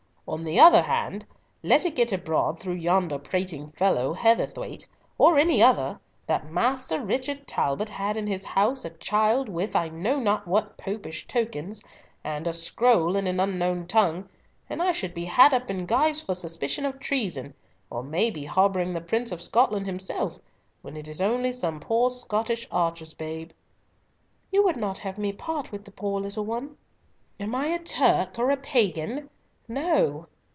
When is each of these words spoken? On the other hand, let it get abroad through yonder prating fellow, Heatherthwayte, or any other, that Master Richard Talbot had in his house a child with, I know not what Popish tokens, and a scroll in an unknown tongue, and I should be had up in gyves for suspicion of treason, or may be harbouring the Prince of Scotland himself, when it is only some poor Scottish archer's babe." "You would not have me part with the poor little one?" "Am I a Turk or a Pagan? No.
On 0.27 0.45
the 0.45 0.61
other 0.61 0.83
hand, 0.83 1.25
let 1.61 1.83
it 1.83 1.95
get 1.95 2.13
abroad 2.13 2.57
through 2.57 2.75
yonder 2.75 3.19
prating 3.19 3.71
fellow, 3.73 4.13
Heatherthwayte, 4.15 4.87
or 5.17 5.37
any 5.37 5.61
other, 5.61 5.99
that 6.25 6.49
Master 6.49 7.03
Richard 7.03 7.45
Talbot 7.45 7.89
had 7.89 8.15
in 8.15 8.27
his 8.27 8.45
house 8.45 8.85
a 8.85 8.91
child 8.91 9.49
with, 9.49 9.75
I 9.75 9.89
know 9.89 10.21
not 10.21 10.47
what 10.47 10.77
Popish 10.77 11.27
tokens, 11.27 11.83
and 12.23 12.47
a 12.47 12.53
scroll 12.53 13.17
in 13.17 13.27
an 13.27 13.41
unknown 13.41 13.87
tongue, 13.87 14.29
and 14.69 14.81
I 14.81 14.93
should 14.93 15.13
be 15.13 15.25
had 15.25 15.53
up 15.53 15.69
in 15.69 15.85
gyves 15.85 16.23
for 16.25 16.33
suspicion 16.33 16.85
of 16.85 16.97
treason, 17.01 17.53
or 17.89 18.01
may 18.01 18.29
be 18.31 18.45
harbouring 18.45 18.93
the 18.93 19.01
Prince 19.01 19.33
of 19.33 19.41
Scotland 19.41 19.85
himself, 19.85 20.39
when 20.81 20.95
it 20.95 21.09
is 21.09 21.19
only 21.19 21.51
some 21.51 21.81
poor 21.81 22.09
Scottish 22.09 22.65
archer's 22.71 23.13
babe." 23.13 23.49
"You 24.49 24.63
would 24.63 24.77
not 24.77 24.99
have 24.99 25.17
me 25.17 25.33
part 25.33 25.73
with 25.73 25.83
the 25.83 25.91
poor 25.91 26.21
little 26.21 26.45
one?" 26.45 26.77
"Am 27.37 27.53
I 27.53 27.65
a 27.65 27.79
Turk 27.79 28.39
or 28.39 28.49
a 28.49 28.55
Pagan? 28.55 29.29
No. 29.67 30.27